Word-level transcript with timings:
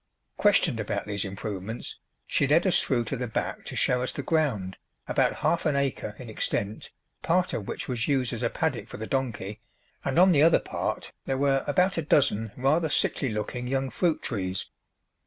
Questioned 0.35 0.79
about 0.79 1.05
these 1.05 1.23
improvements, 1.23 1.99
she 2.25 2.47
led 2.47 2.65
us 2.65 2.81
through 2.81 3.03
to 3.03 3.15
the 3.15 3.27
back 3.27 3.63
to 3.65 3.75
show 3.75 4.01
us 4.01 4.11
the 4.11 4.23
ground, 4.23 4.77
about 5.07 5.35
half 5.45 5.63
an 5.67 5.75
acre 5.75 6.15
in 6.17 6.27
extent, 6.27 6.91
part 7.21 7.53
of 7.53 7.67
which 7.67 7.87
was 7.87 8.07
used 8.07 8.33
as 8.33 8.41
a 8.41 8.49
paddock 8.49 8.87
for 8.87 8.97
the 8.97 9.05
donkey, 9.05 9.61
and 10.03 10.17
on 10.17 10.31
the 10.31 10.41
other 10.41 10.57
part 10.57 11.11
there 11.25 11.37
were 11.37 11.63
about 11.67 11.99
a 11.99 12.01
dozen 12.01 12.51
rather 12.57 12.89
sickly 12.89 13.29
looking 13.29 13.67
young 13.67 13.91
fruit 13.91 14.23
trees. 14.23 14.65